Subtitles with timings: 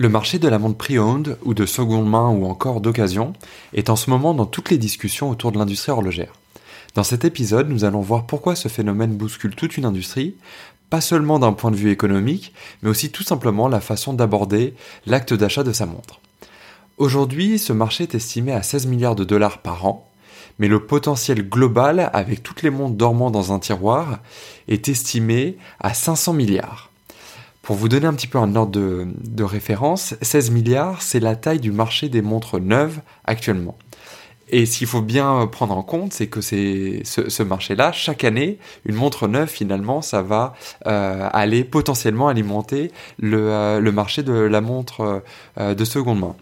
[0.00, 3.32] Le marché de la montre pre-owned ou de seconde main ou encore d'occasion
[3.72, 6.34] est en ce moment dans toutes les discussions autour de l'industrie horlogère.
[6.94, 10.36] Dans cet épisode, nous allons voir pourquoi ce phénomène bouscule toute une industrie,
[10.88, 15.34] pas seulement d'un point de vue économique, mais aussi tout simplement la façon d'aborder l'acte
[15.34, 16.20] d'achat de sa montre.
[16.98, 20.08] Aujourd'hui, ce marché est estimé à 16 milliards de dollars par an,
[20.60, 24.20] mais le potentiel global, avec toutes les montres dormant dans un tiroir,
[24.68, 26.87] est estimé à 500 milliards.
[27.68, 31.60] Pour vous donner un petit peu un ordre de, référence, 16 milliards, c'est la taille
[31.60, 33.76] du marché des montres neuves actuellement.
[34.48, 38.56] Et ce qu'il faut bien prendre en compte, c'est que c'est ce, marché-là, chaque année,
[38.86, 40.54] une montre neuve, finalement, ça va
[40.86, 45.22] euh, aller potentiellement alimenter le, euh, marché de la montre
[45.58, 46.36] euh, de seconde main.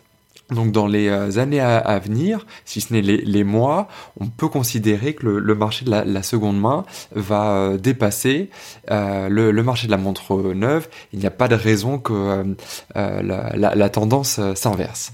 [0.51, 3.89] Donc dans les euh, années à, venir, si ce n'est les, mois,
[4.21, 8.51] on peut considérer que le, marché de la, seconde main va euh, dépasser
[8.91, 10.89] euh, le, marché de la montre neuve.
[11.13, 12.55] Il n'y a pas de raison que
[12.95, 15.13] la, tendance s'inverse.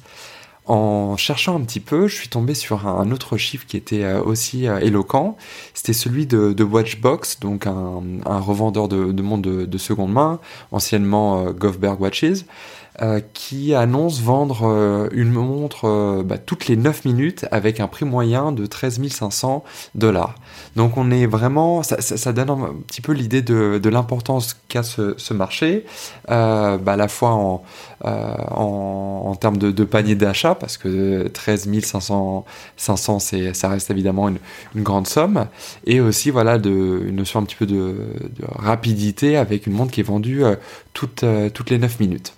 [0.67, 4.67] En cherchant un petit peu, je suis tombé sur un, autre chiffre qui était aussi
[4.67, 5.37] éloquent.
[5.73, 11.51] C'était celui de, Watchbox, donc un, revendeur de, de montres de, de, seconde main, anciennement
[11.53, 12.45] Govberg Watches.
[13.01, 17.89] Euh, qui annonce vendre euh, une montre euh, bah, toutes les 9 minutes avec un
[17.89, 20.35] prix moyen de 13 500 dollars.
[20.77, 25.87] Donc on est vraiment, ça, donne un petit peu l'idée de, l'importance qu'a ce, marché,
[26.29, 27.63] bah, à la fois en,
[28.05, 32.45] en, termes de, panier d'achat, parce que 13 500,
[32.77, 33.19] 500
[33.55, 34.39] ça reste évidemment une,
[34.83, 35.47] grande somme,
[35.87, 37.97] et aussi voilà de, une notion un petit peu de,
[38.55, 40.43] rapidité avec une montre qui est vendue
[40.93, 42.35] toutes, toutes les 9 minutes.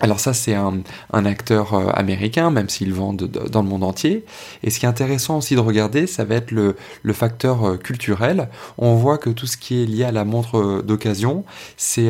[0.00, 0.82] Alors ça, c'est un,
[1.12, 4.24] acteur euh, américain, même s'il vend dans le monde entier.
[4.62, 6.76] Et ce qui est intéressant aussi de regarder, ça va être le,
[7.12, 8.48] facteur euh, culturel.
[8.76, 11.44] On voit que tout ce qui est lié à la montre euh, d'occasion,
[11.76, 12.08] c'est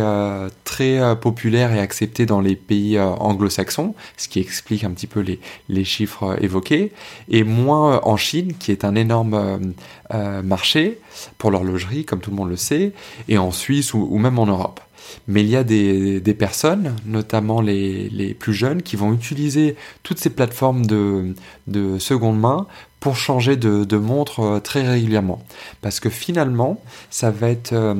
[0.64, 5.40] très populaire et accepté dans les pays anglo-saxons, ce qui explique un petit peu les,
[5.68, 6.92] les chiffres évoqués,
[7.28, 9.74] et moins en Chine, qui est un énorme
[10.42, 11.00] marché
[11.38, 12.92] pour l'horlogerie, comme tout le monde le sait,
[13.28, 14.80] et en Suisse ou même en Europe.
[15.26, 20.30] Mais il y a des, personnes, notamment les, plus jeunes, qui vont utiliser toutes ces
[20.30, 21.34] plateformes de,
[21.98, 22.66] seconde main
[23.00, 25.42] pour changer de, montre euh, très régulièrement.
[25.82, 27.94] Parce que finalement, ça va être euh,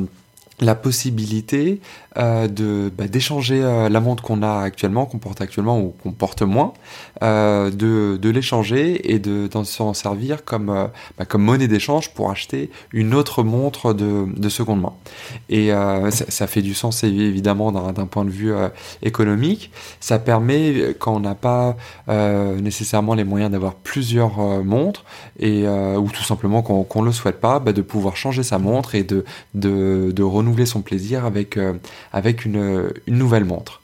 [0.61, 1.81] la possibilité
[2.19, 6.43] de bah, d'échanger euh, la montre qu'on a actuellement, qu'on porte actuellement ou qu'on porte
[6.43, 6.73] moins,
[7.23, 10.87] euh, de, de l'échanger et de d'en s'en servir comme euh,
[11.17, 14.93] bah, comme monnaie d'échange pour acheter une autre montre de, de seconde main.
[15.49, 18.53] Et euh, ça, ça, fait du sens évidemment d'un point de vue
[19.03, 19.71] économique.
[20.01, 21.77] Ça permet quand on n'a pas
[22.09, 25.05] nécessairement les moyens d'avoir plusieurs montres
[25.39, 28.95] et ou tout simplement qu'on qu'on le souhaite pas, bah, de pouvoir changer sa montre
[28.95, 29.25] et de
[29.55, 31.59] de, de renouveler son plaisir avec
[32.13, 33.81] avec une, nouvelle montre.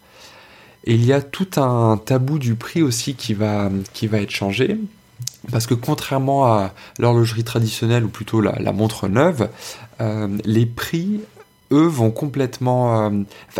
[0.84, 4.30] Et il y a tout un tabou du prix aussi qui va, qui va être
[4.30, 4.78] changé.
[5.50, 9.48] Parce que contrairement à l'horlogerie traditionnelle ou plutôt la, montre neuve,
[10.00, 11.20] euh, les prix
[11.72, 13.06] eux vont complètement...
[13.06, 13.10] Euh,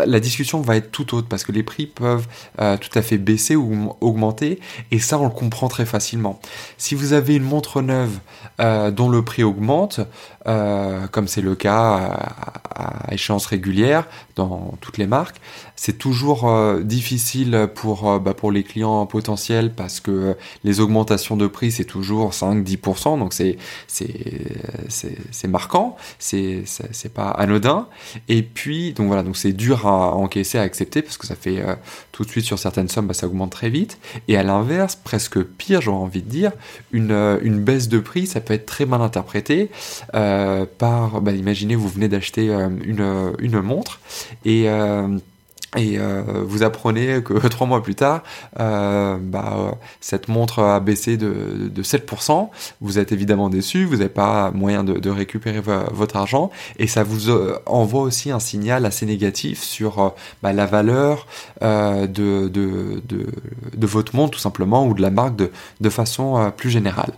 [0.05, 2.27] la discussion va être tout autre parce que les prix peuvent
[2.59, 4.59] euh, tout à fait baisser ou augmenter
[4.91, 6.39] et ça on le comprend très facilement.
[6.77, 8.19] Si vous avez une montre neuve
[8.93, 9.99] dont le prix augmente,
[10.45, 12.31] comme c'est le cas
[12.75, 15.37] à échéance régulière dans toutes les marques.
[15.75, 20.79] C'est toujours euh, difficile pour, euh, bah, pour les clients potentiels parce que euh, les
[20.79, 23.57] augmentations de prix, c'est toujours 5-10%, donc c'est,
[25.47, 27.87] marquant, c'est, c'est, pas anodin.
[28.29, 31.63] Et puis, donc voilà, donc c'est dur à, encaisser, à accepter parce que ça fait
[32.11, 33.97] tout de suite sur certaines sommes, bah, ça augmente très vite.
[34.27, 36.51] Et à l'inverse, presque pire, j'aurais envie de dire,
[36.91, 39.69] une, une baisse de prix, ça peut être très mal interprété
[40.11, 42.49] par, bah, imaginez, vous venez d'acheter
[42.83, 43.99] une, une montre
[44.43, 45.07] et euh,
[45.77, 48.23] et euh, vous apprenez que trois mois plus tard,
[48.61, 52.47] euh, bah, cette montre a baissé de, de 7%.
[52.79, 57.29] Vous êtes évidemment déçu, vous n'avez pas moyen de, récupérer votre argent, et ça vous
[57.65, 61.27] envoie aussi un signal assez négatif sur bah, la valeur
[61.61, 67.11] de, de, votre montre tout simplement, ou de la marque de façon plus générale.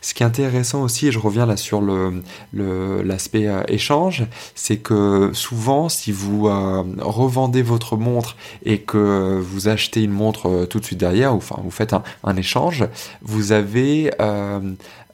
[0.00, 4.24] Ce qui est intéressant aussi, et je reviens là sur le l'aspect euh, échange,
[4.54, 10.48] c'est que souvent, si vous euh, revendez votre montre et que vous achetez une montre
[10.48, 12.84] euh, tout de suite derrière, ou enfin vous faites un, un échange,
[13.22, 14.10] vous avez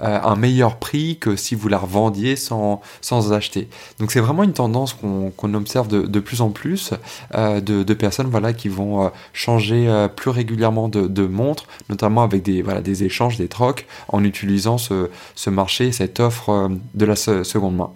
[0.03, 3.69] euh, un meilleur prix que si vous la revendiez sans, sans acheter.
[3.99, 6.93] Donc c'est vraiment une tendance qu'on observe de, de, plus en plus
[7.35, 11.67] euh, de, de, personnes voilà, qui vont euh, changer euh, plus régulièrement de, de montres,
[11.89, 16.71] notamment avec des, voilà, des échanges, des trocs, en utilisant ce, ce marché, cette offre
[16.95, 17.91] de la seconde main.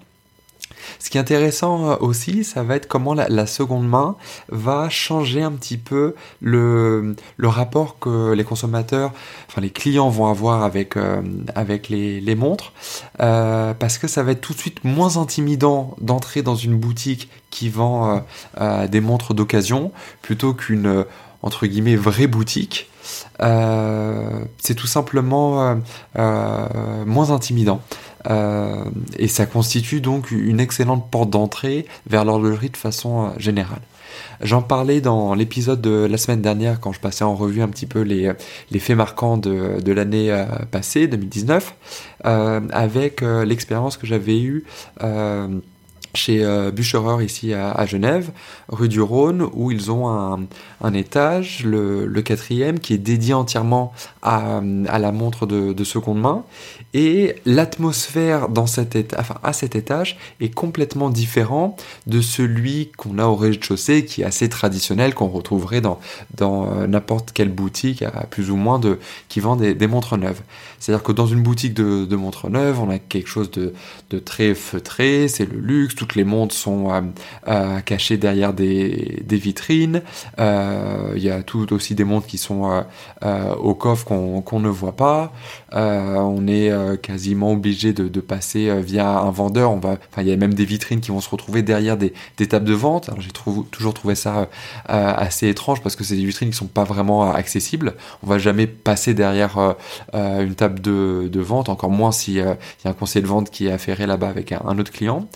[1.00, 4.17] Ce qui est intéressant euh, aussi, ça va être comment la, seconde main
[4.50, 9.12] va changer un petit peu le, le, rapport que les consommateurs,
[9.49, 11.23] enfin les clients vont avoir avec, euh,
[11.55, 12.73] avec les, les montres,
[13.20, 17.31] euh, parce que ça va être tout de suite moins intimidant d'entrer dans une boutique
[17.49, 18.23] qui vend
[18.88, 19.91] des montres d'occasion
[20.23, 21.05] plutôt qu'une
[21.43, 22.88] entre guillemets vraie boutique.
[23.41, 25.76] C'est tout simplement
[26.14, 27.81] moins intimidant.
[28.28, 28.84] Euh,
[29.17, 33.81] et ça constitue donc une excellente porte d'entrée vers l'horlogerie de façon euh, générale.
[34.43, 37.87] J'en parlais dans l'épisode de la semaine dernière quand je passais en revue un petit
[37.87, 38.32] peu les,
[38.70, 41.75] les faits marquants de, l'année euh, passée, 2019,
[42.26, 44.64] euh, avec l'expérience que j'avais eue
[46.14, 46.70] chez euh,
[47.22, 48.30] ici à, Genève,
[48.68, 53.92] rue du Rhône, où ils ont un, étage, le, quatrième, qui est dédié entièrement
[54.22, 56.44] à, la montre de, de, seconde main.
[56.94, 58.96] Et l'atmosphère dans cet
[59.42, 61.76] à cet étage est complètement différent
[62.06, 66.00] de celui qu'on a au rez-de-chaussée, qui est assez traditionnel, qu'on retrouverait dans,
[66.40, 68.98] euh, n'importe quelle boutique, à plus ou moins de,
[69.28, 70.40] qui vend des, montres neuves.
[70.78, 73.72] C'est-à-dire que dans une boutique de, montres neuves, on a quelque chose de
[74.18, 77.02] très feutré, c'est le luxe, toutes les montres sont euh,
[77.47, 80.00] euh, cachées derrière des, vitrines.
[80.38, 82.85] Euh, il y a tout aussi des montres qui sont
[83.23, 85.32] au coffre qu'on ne voit pas.
[85.73, 89.70] on est quasiment obligé de, passer via un vendeur.
[89.73, 92.12] Enfin, il y a même des vitrines qui vont se retrouver derrière des,
[92.49, 93.11] tables de vente.
[93.19, 93.31] J'ai
[93.70, 94.49] toujours trouvé ça
[94.87, 97.94] assez étrange parce que c'est des vitrines qui sont pas vraiment accessibles.
[98.23, 99.76] On va jamais passer derrière
[100.14, 102.56] une table de, vente, encore moins s'il y a
[102.87, 105.26] un conseiller de vente qui est affairé là-bas avec un, autre client.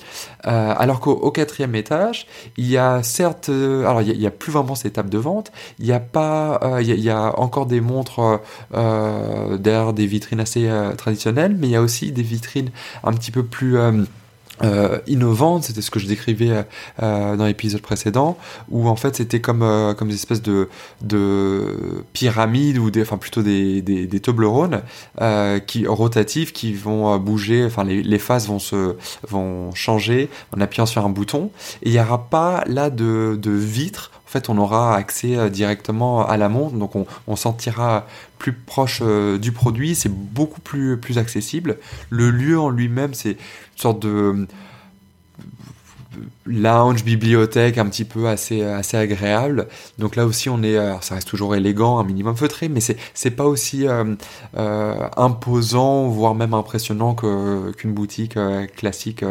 [0.54, 4.74] Alors qu'au quatrième étage, il y a certes, euh, alors il y, a, plus vraiment
[4.74, 8.40] ces tables de vente, il a pas, euh, il, y a, encore des montres
[8.72, 12.70] derrière des vitrines assez traditionnelles, mais il y a aussi des vitrines
[13.02, 13.78] un petit peu plus
[14.62, 16.62] euh, innovante, c'était ce que je décrivais euh,
[17.02, 18.36] euh dans l'épisode précédent,
[18.70, 20.68] où en fait c'était comme euh, comme des espèces de
[21.02, 24.82] de pyramides ou des, enfin plutôt des des, des Toblerones
[25.20, 28.96] euh, qui rotatifs qui vont bouger, enfin les, les faces vont se
[29.28, 31.50] vont changer en appuyant sur un bouton,
[31.82, 36.26] et il n'y aura pas là de de vitre fait, on aura accès euh, directement
[36.26, 38.06] à la montre, donc on, sentira
[38.38, 41.78] plus proche euh, du produit, c'est beaucoup plus, plus accessible.
[42.10, 43.36] Le lieu en lui-même, c'est une
[43.76, 44.46] sorte de euh,
[46.46, 49.69] lounge, bibliothèque un petit peu assez, agréable.
[49.98, 53.32] Donc là aussi, on est, ça reste toujours élégant, un minimum feutré, mais c'est, c'est
[53.32, 53.86] pas aussi
[54.54, 58.38] imposant, voire même impressionnant qu'une boutique
[58.76, 59.25] classique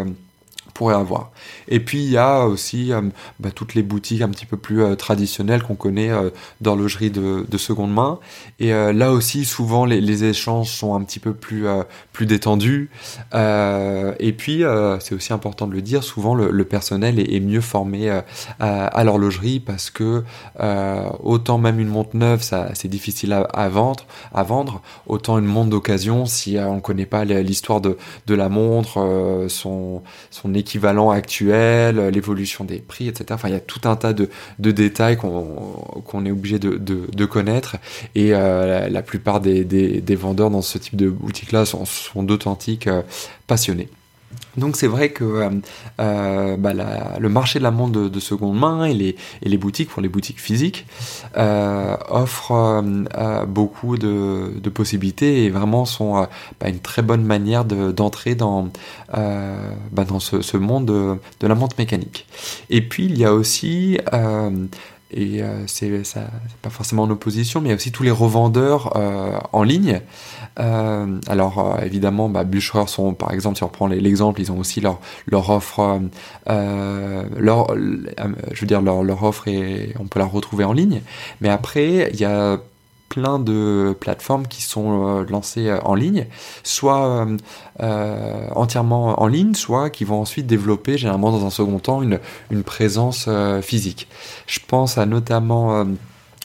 [0.73, 1.31] pourrait avoir.
[1.67, 3.01] Et puis il y a aussi euh,
[3.39, 6.29] bah, toutes les boutiques un petit peu plus euh, traditionnelles qu'on connaît euh,
[6.61, 8.19] d'horlogerie de, de, seconde main.
[8.59, 11.65] Et là aussi souvent les, échanges sont un petit peu plus
[12.11, 12.89] plus détendus.
[13.33, 14.63] et puis
[14.99, 18.09] c'est aussi important de le dire, souvent le, personnel est, mieux formé
[18.59, 20.23] à, l'horlogerie parce que
[21.23, 25.45] autant même une montre neuve ça c'est difficile à, à, vendre à vendre, autant une
[25.45, 27.97] montre d'occasion si on ne connaît pas l'histoire de,
[28.27, 33.25] de la montre, son son équivalent actuel, l'évolution des prix, etc.
[33.31, 34.29] Enfin, il y a tout un tas de,
[34.59, 37.75] détails qu'on est obligé de, connaître.
[38.15, 43.01] Et euh, la, plupart des, vendeurs dans ce type de boutique-là sont, sont d'authentiques euh,
[43.47, 43.89] passionnés.
[44.57, 45.49] Donc c'est vrai que euh,
[45.99, 46.73] euh, bah
[47.19, 50.39] le marché de la montre de, de, seconde main et les, boutiques, pour les boutiques
[50.39, 50.85] physiques,
[51.37, 52.83] euh, offrent
[53.17, 56.25] euh, beaucoup de, possibilités et vraiment sont euh,
[56.59, 58.69] bah, une très bonne manière d'entrer dans,
[59.11, 62.27] bah, dans ce, ce monde de, de, la montre mécanique.
[62.69, 63.97] Et puis il y a aussi
[65.13, 65.91] et euh, c'est
[66.61, 70.01] pas forcément en opposition, mais il y a aussi tous les revendeurs euh, en ligne
[70.59, 72.45] euh, alors évidemment, bah,
[72.87, 75.99] sont, par exemple, si on reprend l'exemple, ils ont aussi leur leur offre,
[76.47, 81.01] leur, je veux dire leur leur offre et on peut la retrouver en ligne.
[81.41, 82.59] Mais après, il y a
[83.13, 86.25] plein de plateformes qui sont euh, lancées euh, en ligne,
[86.63, 87.27] soit
[87.79, 92.19] euh, entièrement en ligne, soit qui vont ensuite développer généralement dans un second temps une,
[92.63, 93.29] présence
[93.61, 94.07] physique.
[94.47, 95.85] Je pense à notamment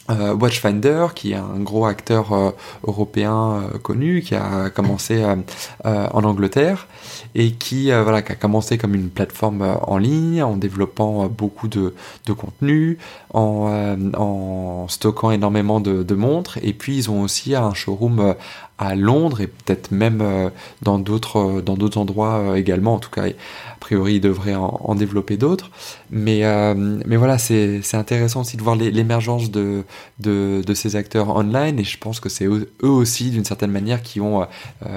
[0.08, 2.50] Watchfinder, qui est un gros acteur euh,
[2.86, 5.24] européen euh, connu, qui a commencé
[5.84, 6.86] en Angleterre
[7.34, 11.94] et qui, voilà, qui a commencé comme une plateforme en ligne en développant beaucoup de,
[12.26, 12.98] de contenu,
[13.34, 16.58] en, en, stockant énormément de, montres.
[16.62, 18.34] Et puis ils ont aussi un showroom
[18.78, 20.50] à Londres et peut-être même
[20.82, 22.94] dans d'autres dans d'autres endroits également.
[22.94, 25.70] En tout cas, a priori, ils devraient en, développer d'autres.
[26.10, 26.42] Mais
[27.06, 29.84] mais voilà, c'est intéressant aussi de voir l'émergence de
[30.20, 34.20] de, ces acteurs online et je pense que c'est eux, aussi d'une certaine manière qui
[34.20, 34.46] ont euh,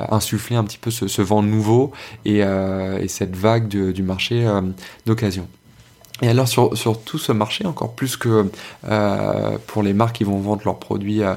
[0.10, 1.92] insufflé un petit peu ce, vent nouveau
[2.26, 4.62] et, euh, cette vague du marché euh,
[5.06, 5.48] d'occasion.
[6.22, 8.50] Et alors sur, sur, tout ce marché, encore plus que
[8.88, 11.34] euh, pour les marques qui vont vendre leurs produits euh,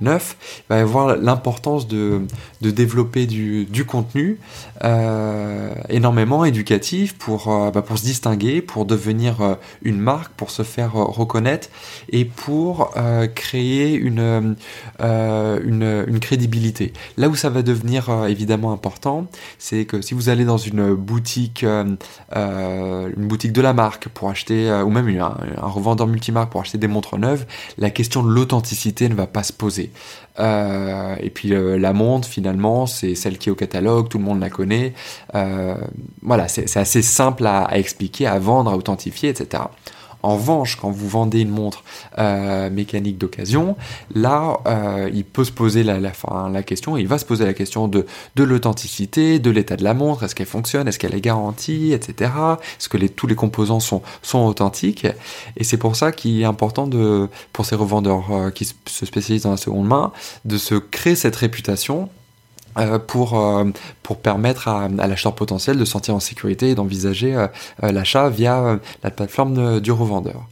[0.00, 2.22] neufs, il va y avoir l'importance de,
[2.60, 4.38] de, développer du, du contenu
[4.84, 10.50] euh, énormément éducatif pour, euh, bah pour se distinguer, pour devenir euh, une marque, pour
[10.50, 11.68] se faire reconnaître
[12.10, 12.94] et pour
[13.34, 14.56] créer une,
[15.00, 16.92] une, une, crédibilité.
[17.16, 19.26] Là où ça va devenir évidemment important,
[19.58, 21.98] c'est que si vous allez dans une boutique, une
[23.16, 27.18] boutique de la marque, pour acheter, ou même un, revendeur multimarque pour acheter des montres
[27.18, 27.46] neuves,
[27.78, 29.90] la question de l'authenticité ne va pas se poser.
[30.38, 34.24] Euh, et puis euh, la montre, finalement, c'est celle qui est au catalogue, tout le
[34.24, 34.94] monde la connaît.
[36.22, 39.64] voilà, c'est assez simple à, expliquer, à vendre, à authentifier, etc.
[40.22, 41.84] En revanche, quand vous vendez une montre
[42.18, 43.76] euh, mécanique d'occasion,
[44.14, 46.00] là, euh, il peut se poser la,
[46.62, 50.22] question, il va se poser la question de, de l'authenticité, de l'état de la montre,
[50.22, 52.30] est-ce qu'elle fonctionne, est-ce qu'elle est garantie, etc.
[52.78, 55.06] Est-ce que tous les composants sont, sont authentiques
[55.56, 56.88] Et c'est pour ça qu'il est important
[57.52, 60.12] pour ces revendeurs euh, qui se spécialisent dans la seconde main,
[60.44, 62.08] de se créer cette réputation
[62.78, 63.64] euh, pour, euh,
[64.02, 67.48] pour permettre à, l'acheteur potentiel de sentir en sécurité et d'envisager euh,
[67.82, 70.46] l'achat via la plateforme du revendeur.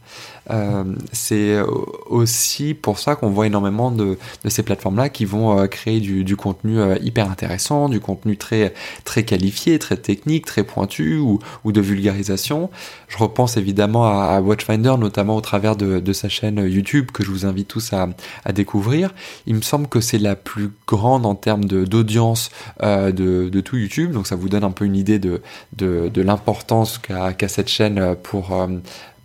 [0.49, 1.59] Euh, c'est
[2.07, 6.23] aussi pour ça qu'on voit énormément de, de ces plateformes-là qui vont euh, créer du,
[6.23, 11.39] du contenu euh, hyper intéressant, du contenu très, très qualifié, très technique, très pointu ou,
[11.63, 12.69] ou de vulgarisation.
[13.07, 17.23] Je repense évidemment à, à, Watchfinder, notamment au travers de, de, sa chaîne YouTube que
[17.23, 18.09] je vous invite tous à,
[18.43, 19.13] à découvrir.
[19.45, 22.49] Il me semble que c'est la plus grande en termes d'audience
[22.81, 23.11] de,
[23.49, 25.41] de, tout YouTube, donc ça vous donne un peu une idée de,
[25.77, 28.51] de, l'importance qu'a qu cette chaîne pour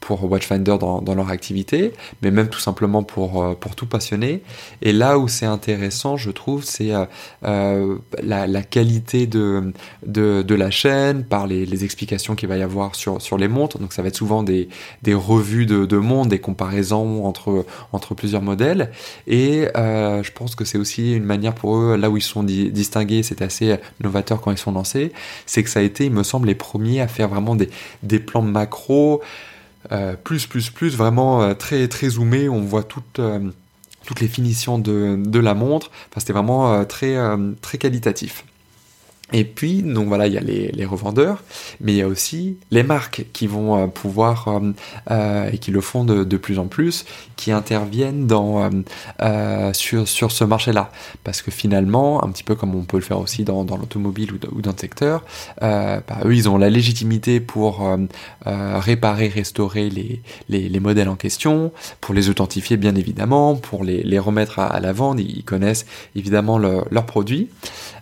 [0.07, 4.41] pour Watchfinder dans, dans, leur activité, mais même tout simplement pour, euh, pour tout passionné.
[4.81, 7.07] Et là où c'est intéressant, je trouve, c'est euh,
[7.43, 9.73] euh, la, qualité de,
[10.07, 13.49] de, de, la chaîne, par les, les explications qu'il va y avoir sur, sur les
[13.49, 13.81] montres.
[13.81, 14.69] Donc ça va être souvent des,
[15.03, 18.93] des revues de, de montres, des comparaisons entre, entre plusieurs modèles.
[19.27, 23.25] Et je pense que c'est aussi une manière pour eux, là où ils sont distingués,
[23.25, 25.13] c'est assez novateur quand ils sont lancés,
[25.47, 27.71] c'est que ça a été, il me semble, les premiers à faire vraiment des,
[28.05, 29.21] des plans macro.
[29.93, 32.49] Euh, plus, plus, plus, vraiment euh, très, très zoomé.
[32.49, 33.51] On voit toutes, euh,
[34.05, 35.91] toutes les finitions de, la montre.
[36.17, 37.17] C'était vraiment très,
[37.61, 38.45] très qualitatif.
[39.33, 41.43] Et puis, donc voilà, il y a les, revendeurs,
[41.81, 44.73] mais il y a aussi les marques qui vont euh, pouvoir, euh,
[45.11, 47.05] euh, et qui le font de, plus en plus,
[47.35, 48.71] qui interviennent dans,
[49.23, 50.93] euh, sur, sur ce marché-là.
[51.25, 54.33] Parce que finalement, un petit peu comme on peut le faire aussi dans, dans l'automobile
[54.33, 55.25] ou, dans le secteur,
[55.61, 57.85] bah, eux, ils ont la légitimité pour
[58.45, 64.03] réparer, restaurer les, les, les, modèles en question, pour les authentifier bien évidemment, pour les,
[64.05, 67.49] les remettre à, la vente, ils connaissent évidemment leurs produits.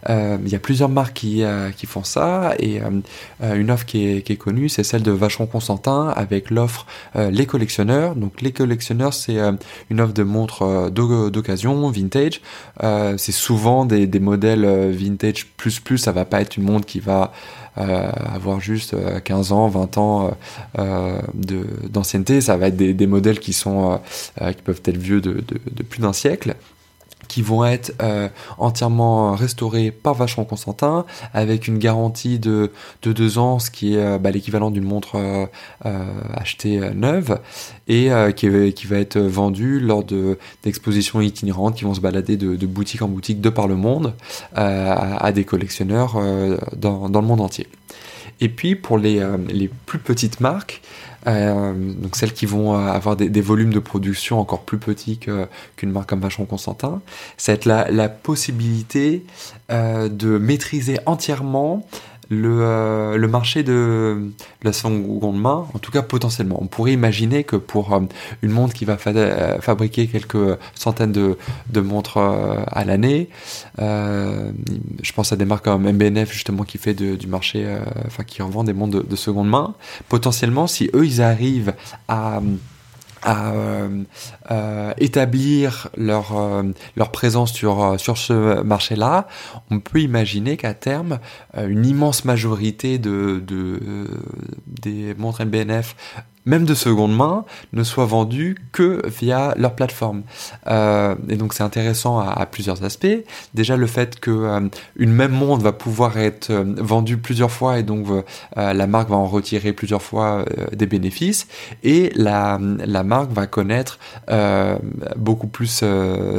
[0.09, 2.55] Il y a plusieurs marques qui, euh, font ça.
[2.59, 2.91] Et euh,
[3.43, 8.15] euh, une offre qui est, connue, c'est celle de Vacheron Constantin avec l'offre Les Collectionneurs.
[8.17, 9.39] Donc Les Collectionneurs, c'est
[9.91, 12.41] une offre de montres d'occasion, vintage.
[12.83, 15.99] c'est souvent des, modèles vintage plus plus.
[15.99, 17.33] Ça va pas être une montre qui va
[17.79, 18.95] euh, avoir juste
[19.25, 20.37] 15 ans, 20 ans
[20.79, 22.41] euh, d'ancienneté.
[22.41, 24.01] Ça va être des, modèles qui sont
[24.39, 25.43] qui peuvent être vieux de
[25.89, 26.57] plus d'un siècle
[27.29, 28.29] qui vont être euh,
[28.59, 32.71] entièrement restaurés par Vacheron Constantin avec une garantie de,
[33.03, 35.47] de deux ans, ce qui est euh, bah, l'équivalent d'une montre euh,
[36.35, 37.39] achetée neuve
[37.89, 42.57] et qui, qui, va être vendue lors de d'expositions itinérantes qui vont se balader de,
[42.57, 44.15] de, boutique en boutique de par le monde
[44.55, 46.17] à, à, des collectionneurs
[46.77, 47.67] dans, dans, le monde entier.
[48.41, 50.83] Et puis pour les, les plus petites marques,
[51.27, 55.91] euh, donc celles qui vont euh, avoir des, volumes de production encore plus petits qu'une
[55.91, 57.01] marque comme Vacheron Constantin,
[57.37, 59.25] ça va être la, la possibilité
[59.71, 61.87] euh, de maîtriser entièrement
[62.31, 64.31] le, euh, le marché de
[64.63, 66.59] la seconde main, en tout cas potentiellement.
[66.61, 68.01] On pourrait imaginer que pour euh,
[68.43, 71.37] une montre qui va euh, fabriquer quelques centaines de,
[71.71, 73.29] de montres à l'année,
[73.79, 77.67] je pense à des marques comme MBNF justement qui fait de, du marché,
[78.07, 79.75] enfin qui revend des montres de, de, seconde main,
[80.09, 81.75] potentiellement si eux ils arrivent
[82.09, 82.41] à
[84.99, 86.63] établir leur,
[86.97, 89.27] leur présence sur, sur ce marché-là,
[89.71, 91.19] on peut imaginer qu'à terme,
[91.57, 94.09] une immense majorité de, de
[94.67, 95.97] des montres MBNF
[96.47, 100.23] même de seconde main, ne soient vendus que via leur plateforme.
[100.67, 103.07] Euh, et donc c'est intéressant à, plusieurs aspects.
[103.55, 104.61] Déjà le fait que euh,
[104.97, 108.07] une même montre va pouvoir être euh, vendue plusieurs fois et donc
[108.57, 111.47] la marque va en retirer plusieurs fois des bénéfices
[111.83, 113.99] et la, la marque va connaître
[115.17, 115.85] beaucoup plus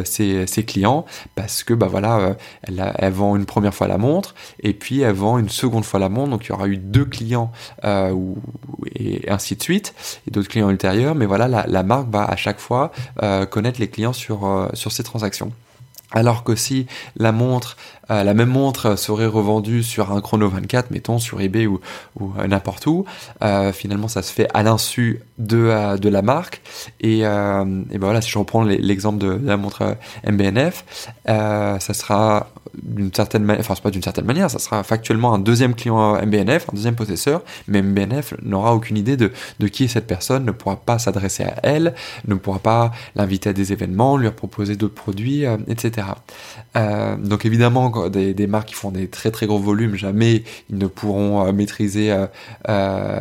[0.03, 4.35] ses, ses, clients parce que bah voilà elle, elle, vend une première fois la montre
[4.61, 7.05] et puis elle vend une seconde fois la montre donc il y aura eu deux
[7.05, 7.51] clients
[7.83, 8.37] ou,
[8.95, 9.94] et ainsi de suite
[10.27, 12.91] et d'autres clients ultérieurs, mais voilà, la, marque va à chaque fois
[13.23, 15.51] euh, connaître les clients sur, euh, sur ces transactions.
[16.11, 16.85] Alors que si
[17.17, 17.77] la montre
[18.11, 21.79] euh, la même montre serait revendue sur un chrono 24, mettons sur eBay ou,
[22.21, 23.05] euh, n'importe où.
[23.41, 26.61] Euh, finalement, ça se fait à l'insu de, la marque.
[27.01, 29.97] Et, ben voilà, si je reprends l'exemple de, la montre
[30.27, 30.85] MBNF,
[31.25, 32.49] ça sera
[32.83, 36.67] d'une certaine manière, enfin pas d'une certaine manière, ça sera factuellement un deuxième client MBNF,
[36.69, 40.51] un deuxième possesseur, mais MBNF n'aura aucune idée de, de qui est cette personne, ne
[40.51, 41.93] pourra pas s'adresser à elle,
[42.27, 46.07] ne pourra pas l'inviter à des événements, lui proposer d'autres produits, etc.
[46.75, 51.45] donc évidemment, des, marques qui font des très très gros volumes, jamais ils ne pourront
[51.45, 52.27] euh, maîtriser euh,
[52.69, 53.19] euh,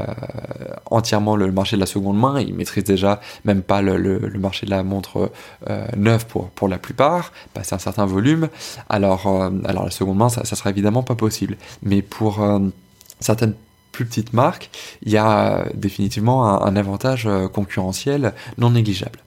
[0.90, 2.40] entièrement le marché de la seconde main.
[2.40, 5.31] Ils maîtrisent déjà même pas le, marché de la montre
[5.97, 8.49] neuve pour, la plupart, passer un certain volume.
[8.88, 9.26] Alors,
[9.64, 11.57] alors la seconde main, ça sera évidemment pas possible.
[11.83, 12.45] Mais pour
[13.21, 13.54] certaines
[13.93, 14.71] plus petites marques,
[15.02, 19.21] il y a définitivement un avantage concurrentiel non négligeable.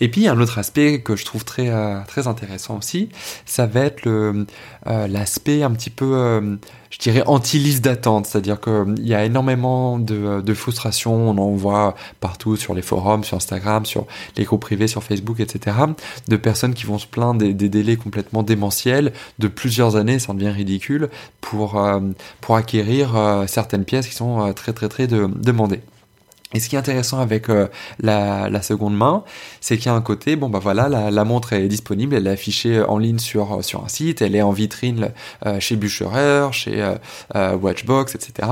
[0.00, 3.08] Et puis un autre aspect que je trouve très euh, très intéressant aussi,
[3.46, 4.44] ça va être euh,
[4.84, 6.56] l'aspect un petit peu, euh,
[6.90, 11.94] je dirais anti-liste d'attente, c'est-à-dire qu'il y a énormément de, de frustration, on en voit
[12.20, 15.76] partout sur les forums, sur Instagram, sur les groupes privés, sur Facebook, etc.
[16.28, 20.32] De personnes qui vont se plaindre des, des délais complètement démentiels de plusieurs années, ça
[20.32, 21.08] devient ridicule
[21.40, 21.80] pour
[22.40, 25.80] pour acquérir certaines pièces qui sont très très très demandées.
[26.54, 27.68] Et ce qui est intéressant avec euh,
[28.00, 29.22] la, seconde main,
[29.60, 32.30] c'est qu'il y a un côté, bon bah voilà, la, montre est disponible, elle est
[32.30, 35.10] affichée en ligne sur, sur un site, elle est en vitrine
[35.44, 36.82] euh, chez Bucherer, chez
[37.34, 38.48] euh, Watchbox, etc.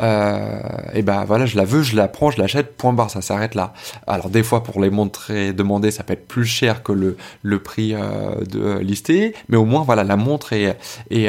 [0.00, 3.54] et bah voilà, je la veux, je la prends, je l'achète, point barre, ça s'arrête
[3.54, 3.74] là.
[4.06, 7.58] Alors des fois pour les montres demandées, ça peut être plus cher que le, le
[7.58, 10.78] prix de listé, mais au moins voilà, la montre est,
[11.10, 11.28] est,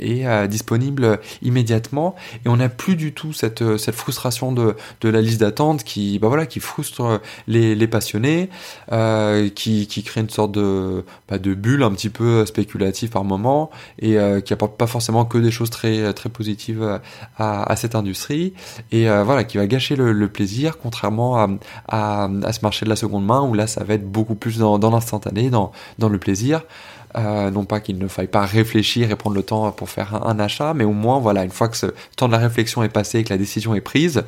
[0.00, 5.22] est disponible immédiatement et on n'a plus du tout cette, cette frustration de, de la
[5.22, 8.50] liste d'attente qui, bah voilà, qui frustre les, les passionnés,
[8.92, 13.24] euh, qui, qui crée une sorte de, bah, de bulle un petit peu spéculative par
[13.24, 17.00] moment et euh, qui apporte pas forcément que des choses très, très positives
[17.38, 18.52] à, à cette industrie
[18.92, 21.48] et euh, voilà, qui va gâcher le, plaisir contrairement à,
[21.88, 24.78] à, ce marché de la seconde main où là ça va être beaucoup plus dans,
[24.90, 26.62] l'instantané, dans, dans le plaisir.
[27.16, 30.22] Euh, non pas qu'il ne faille pas réfléchir et prendre le temps pour faire un,
[30.28, 32.88] un, achat, mais au moins, voilà, une fois que ce temps de la réflexion est
[32.88, 34.24] passé et que la décision est prise,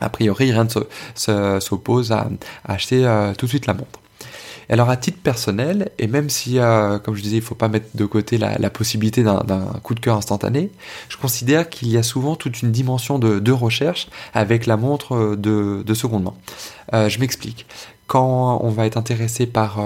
[0.00, 2.28] a priori, rien ne s'oppose à,
[2.64, 4.00] acheter euh, tout de suite la montre.
[4.68, 7.68] alors à titre personnel, et même si, euh, comme je disais, il ne faut pas
[7.68, 9.40] mettre de côté la, possibilité d'un
[9.82, 10.70] coup de cœur instantané,
[11.08, 15.82] je considère qu'il y a souvent toute une dimension de, recherche avec la montre de,
[15.84, 16.34] de seconde main.
[16.92, 17.66] Euh, je m'explique
[18.06, 19.84] quand on va être intéressé par, euh,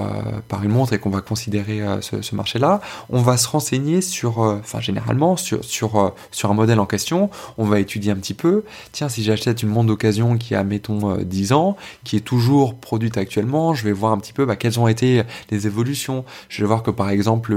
[0.48, 4.42] par une montre et qu'on va considérer euh, ce, marché-là, on va se renseigner sur,
[4.42, 8.64] euh, généralement sur, sur, sur un modèle en question, on va étudier un petit peu,
[8.92, 13.16] tiens si j'achète une montre d'occasion qui a mettons 10 ans, qui est toujours produite
[13.16, 16.66] actuellement, je vais voir un petit peu bah, quelles ont été les évolutions, je vais
[16.66, 17.54] voir que par exemple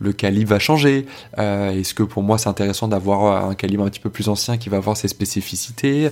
[0.00, 4.00] le, calibre va changer, est-ce que pour moi c'est intéressant d'avoir un calibre un petit
[4.00, 6.10] peu plus ancien qui va avoir ses spécificités,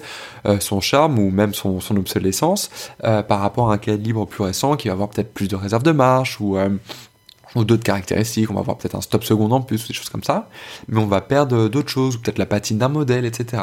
[0.61, 4.89] son charme ou même son, son obsolescence par rapport à un libre plus récent qui
[4.89, 6.69] va avoir peut-être plus de réserve de marche ou, euh,
[7.55, 8.51] ou d'autres caractéristiques.
[8.51, 10.49] On va avoir peut-être un stop seconde en plus, des choses comme ça.
[10.89, 13.63] Mais on va perdre d'autres choses, ou peut-être la patine d'un modèle, etc.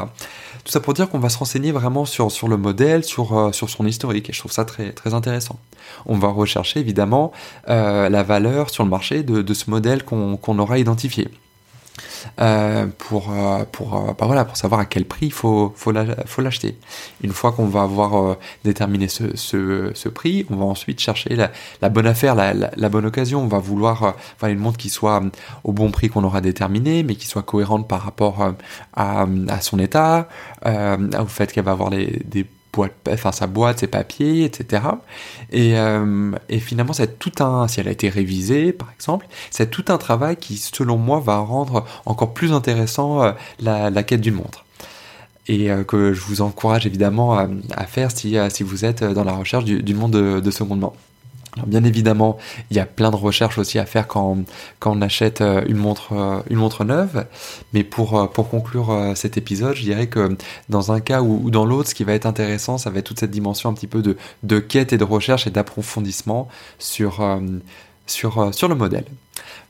[0.64, 3.70] Tout ça pour dire qu'on va se renseigner vraiment sur, le modèle, sur, euh, sur
[3.70, 4.30] son historique.
[4.30, 5.60] Et je trouve ça très, très intéressant.
[6.06, 7.32] On va rechercher évidemment
[7.70, 11.30] euh, la valeur sur le marché de, de ce modèle qu'on aura identifié.
[12.39, 15.91] Euh, pour, euh, pour, euh, bah voilà, pour savoir à quel prix il faut, faut
[15.91, 16.77] l'acheter.
[17.21, 21.36] Une fois qu'on va avoir déterminé ce, ce, prix, on va ensuite chercher
[21.82, 23.41] la, bonne affaire, la, bonne occasion.
[23.41, 25.21] On va vouloir une montre qui soit
[25.63, 28.53] au bon prix qu'on aura déterminé, mais qui soit cohérente par rapport
[28.95, 29.25] à,
[29.62, 30.27] son état,
[30.65, 32.47] au fait qu'elle va avoir des
[33.10, 34.84] enfin sa boîte, ses papiers, etc.
[35.52, 39.70] Et, euh, et finalement, c'est tout un, si elle a été révisée, par exemple, c'est
[39.70, 44.36] tout un travail qui, selon moi, va rendre encore plus intéressant euh, la, quête d'une
[44.36, 44.66] montre.
[45.48, 49.94] et que je vous encourage évidemment à, faire si, vous êtes dans la recherche du,
[49.94, 50.94] monde de, de secondement.
[51.68, 52.38] Bien évidemment,
[52.72, 54.38] il y a plein de recherches aussi à faire quand,
[54.86, 57.28] on achète euh, une montre, euh, une montre neuve.
[57.74, 60.36] Mais pour, euh, conclure cet épisode, je dirais que
[60.70, 63.20] dans un cas ou, dans l'autre, ce qui va être intéressant, ça va être toute
[63.20, 66.48] cette dimension un petit peu de, quête et de recherche et d'approfondissement
[66.80, 67.26] sur,
[68.08, 69.06] sur, sur le modèle.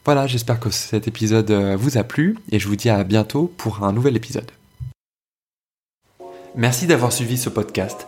[0.05, 3.83] Voilà, j'espère que cet épisode vous a plu et je vous dis à bientôt pour
[3.83, 4.49] un nouvel épisode.
[6.55, 8.07] Merci d'avoir suivi ce podcast.